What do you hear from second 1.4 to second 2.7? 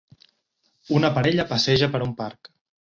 passeja per un parc.